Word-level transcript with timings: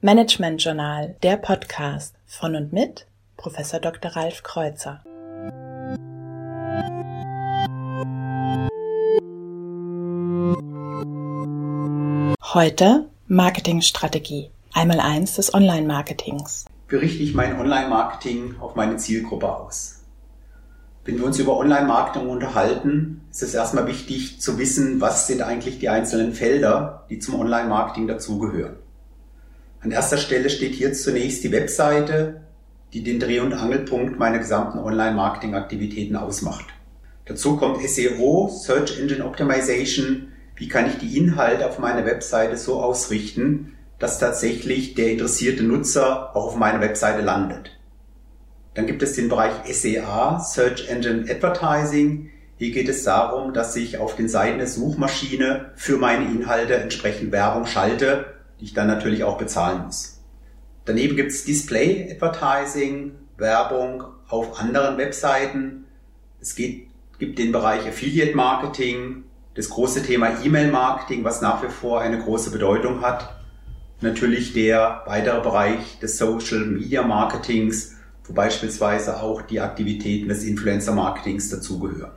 Management 0.00 0.62
Journal, 0.62 1.16
der 1.24 1.36
Podcast 1.38 2.14
von 2.24 2.54
und 2.54 2.72
mit 2.72 3.08
Professor 3.36 3.80
Dr. 3.80 4.12
Ralf 4.12 4.44
Kreuzer. 4.44 5.02
Heute 12.54 13.08
Marketingstrategie, 13.26 14.50
einmal 14.72 15.00
eins 15.00 15.34
des 15.34 15.52
Online-Marketings. 15.52 16.66
Wie 16.86 16.94
richte 16.94 17.24
ich 17.24 17.34
mein 17.34 17.58
Online-Marketing 17.58 18.54
auf 18.60 18.76
meine 18.76 18.98
Zielgruppe 18.98 19.52
aus? 19.52 20.04
Wenn 21.04 21.18
wir 21.18 21.24
uns 21.24 21.40
über 21.40 21.56
Online-Marketing 21.56 22.28
unterhalten, 22.28 23.22
ist 23.32 23.42
es 23.42 23.52
erstmal 23.52 23.88
wichtig 23.88 24.40
zu 24.40 24.58
wissen, 24.58 25.00
was 25.00 25.26
sind 25.26 25.42
eigentlich 25.42 25.80
die 25.80 25.88
einzelnen 25.88 26.34
Felder, 26.34 27.04
die 27.10 27.18
zum 27.18 27.40
Online-Marketing 27.40 28.06
dazugehören. 28.06 28.76
An 29.80 29.92
erster 29.92 30.16
Stelle 30.16 30.50
steht 30.50 30.74
hier 30.74 30.92
zunächst 30.92 31.44
die 31.44 31.52
Webseite, 31.52 32.40
die 32.92 33.04
den 33.04 33.20
Dreh- 33.20 33.40
und 33.40 33.52
Angelpunkt 33.52 34.18
meiner 34.18 34.38
gesamten 34.38 34.78
Online-Marketing-Aktivitäten 34.78 36.16
ausmacht. 36.16 36.66
Dazu 37.26 37.56
kommt 37.56 37.86
SEO, 37.86 38.48
Search 38.48 38.98
Engine 38.98 39.24
Optimization. 39.24 40.32
Wie 40.56 40.68
kann 40.68 40.86
ich 40.86 40.98
die 40.98 41.16
Inhalte 41.16 41.68
auf 41.68 41.78
meiner 41.78 42.06
Webseite 42.06 42.56
so 42.56 42.82
ausrichten, 42.82 43.74
dass 43.98 44.18
tatsächlich 44.18 44.94
der 44.94 45.12
interessierte 45.12 45.62
Nutzer 45.62 46.34
auch 46.34 46.46
auf 46.46 46.56
meiner 46.56 46.80
Webseite 46.80 47.22
landet? 47.22 47.78
Dann 48.74 48.86
gibt 48.86 49.02
es 49.02 49.12
den 49.12 49.28
Bereich 49.28 49.52
SEA, 49.70 50.40
Search 50.40 50.88
Engine 50.88 51.26
Advertising. 51.30 52.30
Hier 52.56 52.72
geht 52.72 52.88
es 52.88 53.04
darum, 53.04 53.52
dass 53.52 53.76
ich 53.76 53.98
auf 53.98 54.16
den 54.16 54.28
Seiten 54.28 54.58
der 54.58 54.66
Suchmaschine 54.66 55.72
für 55.76 55.98
meine 55.98 56.24
Inhalte 56.24 56.74
entsprechend 56.74 57.30
Werbung 57.30 57.66
schalte, 57.66 58.37
die 58.60 58.64
ich 58.64 58.74
dann 58.74 58.86
natürlich 58.86 59.24
auch 59.24 59.38
bezahlen 59.38 59.84
muss. 59.84 60.20
Daneben 60.84 61.16
gibt 61.16 61.30
es 61.30 61.44
Display 61.44 62.10
Advertising, 62.10 63.12
Werbung 63.36 64.04
auf 64.28 64.58
anderen 64.58 64.96
Webseiten. 64.98 65.84
Es 66.40 66.54
geht, 66.54 66.88
gibt 67.18 67.38
den 67.38 67.52
Bereich 67.52 67.86
Affiliate 67.86 68.34
Marketing, 68.34 69.24
das 69.54 69.68
große 69.70 70.02
Thema 70.02 70.42
E-Mail 70.42 70.70
Marketing, 70.70 71.24
was 71.24 71.40
nach 71.40 71.62
wie 71.62 71.68
vor 71.68 72.00
eine 72.00 72.18
große 72.18 72.50
Bedeutung 72.50 73.02
hat. 73.02 73.34
Natürlich 74.00 74.52
der 74.52 75.02
weitere 75.06 75.40
Bereich 75.40 75.98
des 75.98 76.16
Social 76.16 76.60
Media 76.60 77.02
Marketings, 77.02 77.96
wo 78.24 78.32
beispielsweise 78.32 79.20
auch 79.20 79.42
die 79.42 79.60
Aktivitäten 79.60 80.28
des 80.28 80.44
Influencer-Marketings 80.44 81.50
dazugehören. 81.50 82.12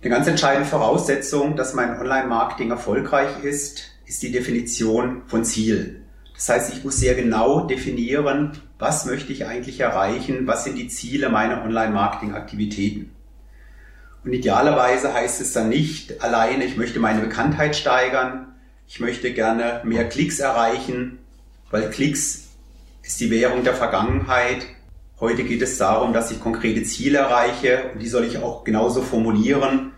Eine 0.00 0.10
ganz 0.10 0.26
entscheidende 0.26 0.68
Voraussetzung, 0.68 1.56
dass 1.56 1.74
mein 1.74 1.98
Online-Marketing 1.98 2.70
erfolgreich 2.70 3.42
ist, 3.42 3.82
ist 4.12 4.22
die 4.22 4.30
Definition 4.30 5.22
von 5.26 5.42
Zielen. 5.42 6.04
Das 6.34 6.50
heißt, 6.50 6.74
ich 6.74 6.84
muss 6.84 6.98
sehr 6.98 7.14
genau 7.14 7.66
definieren, 7.66 8.52
was 8.78 9.06
möchte 9.06 9.32
ich 9.32 9.46
eigentlich 9.46 9.80
erreichen, 9.80 10.46
was 10.46 10.64
sind 10.64 10.76
die 10.76 10.88
Ziele 10.88 11.30
meiner 11.30 11.64
Online-Marketing-Aktivitäten. 11.64 13.10
Und 14.22 14.34
idealerweise 14.34 15.14
heißt 15.14 15.40
es 15.40 15.54
dann 15.54 15.70
nicht 15.70 16.22
alleine, 16.22 16.66
ich 16.66 16.76
möchte 16.76 17.00
meine 17.00 17.22
Bekanntheit 17.22 17.74
steigern, 17.74 18.54
ich 18.86 19.00
möchte 19.00 19.32
gerne 19.32 19.80
mehr 19.82 20.06
Klicks 20.06 20.40
erreichen, 20.40 21.18
weil 21.70 21.88
Klicks 21.88 22.50
ist 23.02 23.18
die 23.18 23.30
Währung 23.30 23.64
der 23.64 23.74
Vergangenheit 23.74 24.66
Heute 25.22 25.44
geht 25.44 25.62
es 25.62 25.78
darum, 25.78 26.12
dass 26.12 26.32
ich 26.32 26.40
konkrete 26.40 26.82
Ziele 26.82 27.18
erreiche 27.18 27.92
und 27.92 28.02
die 28.02 28.08
soll 28.08 28.24
ich 28.24 28.38
auch 28.38 28.64
genauso 28.64 29.02
formulieren. 29.02 29.91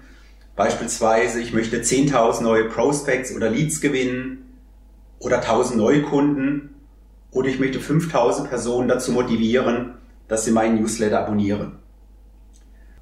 Beispielsweise, 0.56 1.41
ich 1.41 1.52
möchte 1.52 1.80
10.000 1.80 2.42
neue 2.42 2.64
Prospects 2.66 3.34
oder 3.34 3.50
Leads 3.50 3.80
gewinnen 3.80 4.44
oder 5.19 5.42
1.000 5.42 5.74
Neukunden 5.77 6.74
oder 7.33 7.48
ich 7.48 7.58
möchte 7.58 7.80
5.000 7.80 8.47
Personen 8.47 8.88
dazu 8.88 9.10
motivieren, 9.10 9.94
dass 10.28 10.44
sie 10.44 10.52
meinen 10.52 10.80
Newsletter 10.80 11.20
abonnieren. 11.20 11.78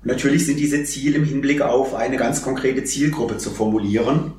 Und 0.02 0.08
natürlich 0.08 0.46
sind 0.46 0.58
diese 0.58 0.82
Ziele 0.84 1.18
im 1.18 1.24
Hinblick 1.24 1.60
auf 1.60 1.94
eine 1.94 2.16
ganz 2.16 2.42
konkrete 2.42 2.84
Zielgruppe 2.84 3.36
zu 3.36 3.50
formulieren. 3.50 4.32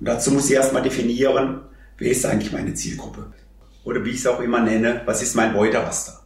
Und 0.00 0.06
dazu 0.08 0.32
muss 0.32 0.48
ich 0.48 0.56
erstmal 0.56 0.82
definieren, 0.82 1.60
wer 1.98 2.10
ist 2.10 2.24
eigentlich 2.24 2.52
meine 2.52 2.74
Zielgruppe? 2.74 3.32
Oder 3.84 4.04
wie 4.04 4.10
ich 4.10 4.16
es 4.16 4.26
auch 4.26 4.40
immer 4.40 4.60
nenne, 4.60 5.02
was 5.04 5.22
ist 5.22 5.36
mein 5.36 5.52
Beuteraster? 5.52 6.22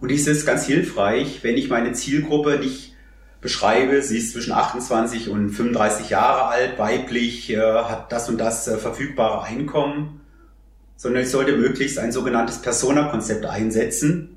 Und 0.00 0.08
dies 0.10 0.26
ist 0.26 0.46
ganz 0.46 0.66
hilfreich, 0.66 1.40
wenn 1.42 1.56
ich 1.56 1.68
meine 1.68 1.92
Zielgruppe 1.92 2.58
nicht 2.58 2.95
beschreibe, 3.46 4.02
sie 4.02 4.18
ist 4.18 4.32
zwischen 4.32 4.52
28 4.52 5.28
und 5.28 5.50
35 5.50 6.10
Jahre 6.10 6.46
alt, 6.46 6.80
weiblich, 6.80 7.48
äh, 7.48 7.60
hat 7.60 8.10
das 8.10 8.28
und 8.28 8.38
das 8.38 8.66
äh, 8.66 8.76
verfügbare 8.76 9.44
Einkommen, 9.44 10.20
sondern 10.96 11.22
ich 11.22 11.30
sollte 11.30 11.56
möglichst 11.56 12.00
ein 12.00 12.10
sogenanntes 12.10 12.60
Persona-Konzept 12.60 13.46
einsetzen. 13.46 14.36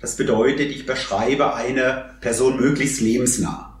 Das 0.00 0.16
bedeutet, 0.16 0.70
ich 0.70 0.86
beschreibe 0.86 1.54
eine 1.54 2.14
Person 2.22 2.56
möglichst 2.56 3.02
lebensnah. 3.02 3.78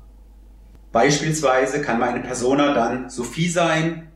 Beispielsweise 0.92 1.80
kann 1.80 1.98
meine 1.98 2.20
Persona 2.20 2.74
dann 2.74 3.08
Sophie 3.08 3.48
sein. 3.48 4.08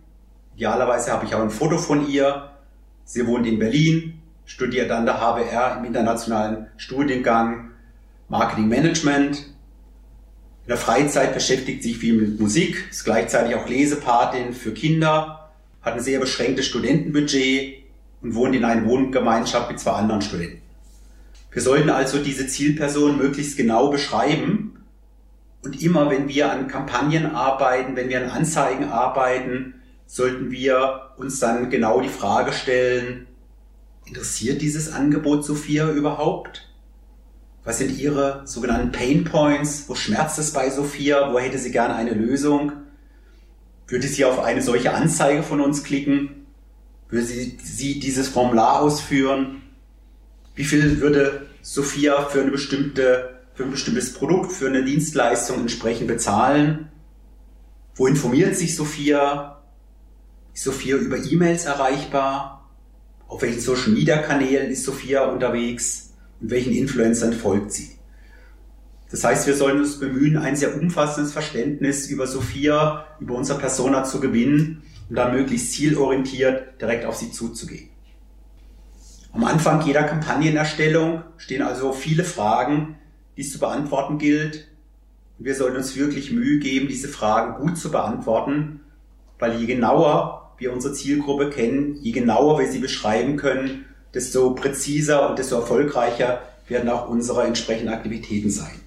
Idealerweise 0.56 1.10
habe 1.10 1.25
ich 1.25 1.34
auch 1.34 1.41
ein 1.41 1.48
Foto 1.48 1.78
von 1.78 2.06
ihr. 2.06 2.50
Sie 3.04 3.27
wohnt 3.27 3.47
in 3.47 3.59
Berlin, 3.59 4.21
studiert 4.44 4.91
an 4.91 5.06
der 5.06 5.22
HBR 5.22 5.78
im 5.78 5.87
internationalen 5.87 6.66
Studiengang 6.77 7.71
Marketing 8.28 8.69
Management. 8.69 9.54
In 10.65 10.69
der 10.69 10.76
Freizeit 10.76 11.34
beschäftigt 11.34 11.82
sich 11.82 11.98
viel 11.98 12.15
mit 12.15 12.41
Musik, 12.41 12.84
ist 12.91 13.04
gleichzeitig 13.04 13.56
auch 13.56 13.69
Lesepatin 13.69 14.53
für 14.53 14.72
Kinder, 14.72 15.50
hat 15.82 15.94
ein 15.94 16.00
sehr 16.00 16.21
beschränktes 16.21 16.66
Studentenbudget 16.66 17.84
und 18.22 18.34
wohnt 18.34 18.54
in 18.54 18.65
einer 18.65 18.87
Wohngemeinschaft 18.87 19.71
mit 19.71 19.81
zwei 19.81 19.93
anderen 19.93 20.22
Studenten. 20.22 20.62
Wir 21.50 21.62
sollten 21.62 21.91
also 21.91 22.19
diese 22.19 22.47
Zielperson 22.47 23.16
möglichst 23.19 23.56
genau 23.56 23.88
beschreiben 23.91 24.84
und 25.65 25.82
immer, 25.82 26.10
wenn 26.10 26.28
wir 26.28 26.53
an 26.53 26.69
Kampagnen 26.69 27.34
arbeiten, 27.34 27.97
wenn 27.97 28.09
wir 28.09 28.22
an 28.22 28.31
Anzeigen 28.31 28.84
arbeiten, 28.84 29.75
sollten 30.06 30.50
wir 30.50 31.10
uns 31.16 31.41
dann 31.41 31.71
genau 31.71 32.00
die 32.00 32.09
Frage 32.09 32.53
stellen, 32.53 33.27
Interessiert 34.10 34.60
dieses 34.60 34.92
Angebot 34.92 35.44
Sophia 35.44 35.88
überhaupt? 35.88 36.69
Was 37.70 37.78
sind 37.78 37.97
ihre 38.00 38.42
sogenannten 38.47 38.91
Pain 38.91 39.22
Points? 39.22 39.84
Wo 39.86 39.94
schmerzt 39.94 40.41
es 40.41 40.53
bei 40.53 40.70
Sophia? 40.70 41.32
Wo 41.32 41.38
hätte 41.38 41.56
sie 41.56 41.70
gerne 41.70 41.94
eine 41.94 42.14
Lösung? 42.14 42.72
Würde 43.86 44.08
sie 44.08 44.25
auf 44.25 44.41
eine 44.41 44.60
solche 44.60 44.92
Anzeige 44.92 45.44
von 45.44 45.60
uns 45.60 45.84
klicken? 45.84 46.47
Würde 47.09 47.25
sie, 47.25 47.59
sie 47.62 48.00
dieses 48.00 48.26
Formular 48.26 48.80
ausführen? 48.80 49.62
Wie 50.56 50.64
viel 50.64 51.00
würde 51.00 51.47
Sophia 51.62 52.25
für 52.25 52.41
eine 52.41 52.50
bestimmte, 52.50 53.38
für 53.54 53.62
ein 53.62 53.70
bestimmtes 53.70 54.14
Produkt, 54.14 54.50
für 54.50 54.66
eine 54.66 54.82
Dienstleistung 54.82 55.60
entsprechend 55.60 56.09
bezahlen? 56.09 56.88
Wo 57.94 58.09
informiert 58.09 58.56
sich 58.56 58.75
Sophia? 58.75 59.62
Ist 60.54 60.64
Sophia 60.64 60.97
über 60.97 61.19
E-Mails 61.19 61.66
erreichbar? 61.66 62.69
Auf 63.28 63.42
welchen 63.42 63.60
Social 63.60 63.91
Media 63.91 64.16
Kanälen 64.19 64.72
ist 64.72 64.82
Sophia 64.82 65.26
unterwegs 65.26 66.09
und 66.41 66.51
welchen 66.51 66.73
Influencern 66.73 67.33
folgt 67.33 67.73
sie? 67.73 67.91
Das 69.11 69.25
heißt, 69.25 69.47
wir 69.47 69.55
sollen 69.55 69.81
uns 69.81 69.99
bemühen, 69.99 70.37
ein 70.37 70.55
sehr 70.55 70.81
umfassendes 70.81 71.33
Verständnis 71.33 72.06
über 72.06 72.27
Sophia, 72.27 73.06
über 73.19 73.34
unser 73.34 73.56
Persona 73.56 74.05
zu 74.05 74.21
gewinnen 74.21 74.83
und 75.09 75.17
dann 75.17 75.33
möglichst 75.33 75.73
zielorientiert 75.73 76.81
direkt 76.81 77.05
auf 77.05 77.17
sie 77.17 77.33
zuzugehen. 77.33 77.89
Am 79.33 79.45
Anfang 79.45 79.84
jeder 79.84 80.05
Kampagnenerstellung 80.05 81.23
stehen 81.37 81.62
also 81.62 81.93
viele 81.93 82.25
Fragen, 82.25 82.97
die 83.37 83.43
es 83.43 83.53
zu 83.53 83.59
beantworten 83.59 84.19
gilt. 84.19 84.69
Und 85.39 85.45
wir 85.45 85.55
sollten 85.55 85.77
uns 85.77 85.97
wirklich 85.97 86.31
Mühe 86.31 86.59
geben, 86.59 86.89
diese 86.89 87.09
Fragen 87.09 87.61
gut 87.61 87.78
zu 87.78 87.91
beantworten, 87.91 88.81
weil 89.39 89.59
je 89.59 89.67
genauer 89.67 90.55
wir 90.59 90.72
unsere 90.72 90.95
Zielgruppe 90.95 91.51
kennen, 91.51 91.97
je 91.97 92.12
genauer 92.12 92.59
wir 92.59 92.69
sie 92.69 92.81
beschreiben 92.81 93.37
können, 93.37 93.87
desto 94.15 94.54
präziser 94.54 95.28
und 95.28 95.39
desto 95.39 95.57
erfolgreicher 95.57 96.42
werden 96.68 96.89
auch 96.89 97.09
unsere 97.09 97.45
entsprechenden 97.45 97.92
Aktivitäten 97.92 98.51
sein. 98.51 98.80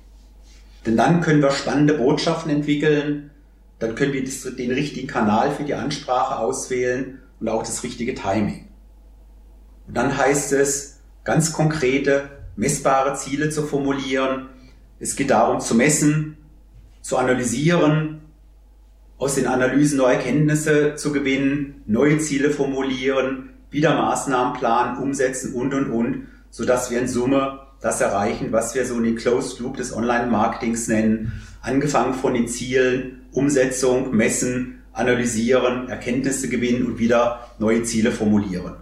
Denn 0.85 0.97
dann 0.97 1.21
können 1.21 1.41
wir 1.41 1.51
spannende 1.51 1.93
Botschaften 1.95 2.51
entwickeln, 2.51 3.31
dann 3.79 3.95
können 3.95 4.13
wir 4.13 4.23
den 4.23 4.71
richtigen 4.71 5.07
Kanal 5.07 5.51
für 5.51 5.63
die 5.63 5.73
Ansprache 5.73 6.37
auswählen 6.37 7.19
und 7.39 7.49
auch 7.49 7.63
das 7.63 7.83
richtige 7.83 8.15
Timing. 8.15 8.67
Und 9.87 9.97
dann 9.97 10.17
heißt 10.17 10.53
es, 10.53 10.99
ganz 11.23 11.51
konkrete, 11.51 12.29
messbare 12.55 13.15
Ziele 13.15 13.49
zu 13.49 13.63
formulieren. 13.63 14.49
Es 14.99 15.15
geht 15.15 15.31
darum 15.31 15.59
zu 15.59 15.75
messen, 15.75 16.37
zu 17.01 17.17
analysieren, 17.17 18.21
aus 19.17 19.35
den 19.35 19.47
Analysen 19.47 19.97
neue 19.97 20.15
Erkenntnisse 20.15 20.95
zu 20.95 21.11
gewinnen, 21.11 21.81
neue 21.85 22.19
Ziele 22.19 22.49
formulieren, 22.49 23.49
wieder 23.73 23.95
Maßnahmen 23.95 24.53
planen, 24.53 24.97
umsetzen 24.97 25.53
und, 25.53 25.73
und, 25.73 25.91
und, 25.91 26.27
sodass 26.49 26.91
wir 26.91 26.99
in 26.99 27.07
Summe 27.07 27.59
das 27.81 27.99
erreichen, 27.99 28.51
was 28.51 28.75
wir 28.75 28.85
so 28.85 28.95
in 28.95 29.03
den 29.03 29.15
Closed 29.15 29.59
Loop 29.59 29.77
des 29.77 29.95
Online-Marketings 29.95 30.87
nennen, 30.87 31.41
angefangen 31.61 32.13
von 32.13 32.33
den 32.33 32.47
Zielen, 32.47 33.21
Umsetzung, 33.33 34.15
Messen, 34.15 34.79
Analysieren, 34.93 35.89
Erkenntnisse 35.89 36.49
gewinnen 36.49 36.85
und 36.85 36.99
wieder 36.99 37.49
neue 37.57 37.83
Ziele 37.83 38.11
formulieren. 38.11 38.75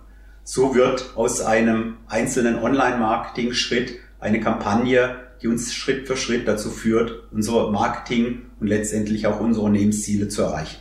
So 0.43 0.75
wird 0.75 1.13
aus 1.15 1.41
einem 1.41 1.97
einzelnen 2.07 2.59
Online-Marketing-Schritt 2.59 3.97
eine 4.19 4.39
Kampagne, 4.39 5.15
die 5.41 5.47
uns 5.47 5.73
Schritt 5.73 6.07
für 6.07 6.17
Schritt 6.17 6.47
dazu 6.47 6.69
führt, 6.69 7.31
unser 7.31 7.71
Marketing 7.71 8.43
und 8.59 8.67
letztendlich 8.67 9.25
auch 9.25 9.39
unsere 9.39 9.65
Unternehmensziele 9.65 10.27
zu 10.27 10.43
erreichen. 10.43 10.77